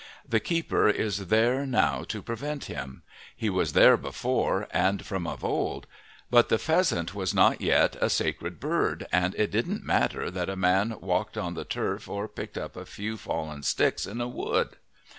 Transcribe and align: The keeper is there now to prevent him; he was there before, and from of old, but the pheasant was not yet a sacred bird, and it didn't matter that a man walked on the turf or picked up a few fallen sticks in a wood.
The 0.27 0.39
keeper 0.39 0.89
is 0.89 1.27
there 1.27 1.63
now 1.67 2.03
to 2.05 2.23
prevent 2.23 2.65
him; 2.65 3.03
he 3.35 3.51
was 3.51 3.73
there 3.73 3.97
before, 3.97 4.67
and 4.71 5.05
from 5.05 5.27
of 5.27 5.43
old, 5.45 5.85
but 6.31 6.49
the 6.49 6.57
pheasant 6.57 7.13
was 7.13 7.35
not 7.35 7.61
yet 7.61 7.95
a 8.01 8.09
sacred 8.09 8.59
bird, 8.59 9.05
and 9.11 9.35
it 9.35 9.51
didn't 9.51 9.83
matter 9.85 10.31
that 10.31 10.49
a 10.49 10.55
man 10.55 10.95
walked 11.01 11.37
on 11.37 11.53
the 11.53 11.65
turf 11.65 12.09
or 12.09 12.27
picked 12.27 12.57
up 12.57 12.75
a 12.75 12.83
few 12.83 13.15
fallen 13.15 13.61
sticks 13.61 14.07
in 14.07 14.19
a 14.19 14.27
wood. 14.27 14.77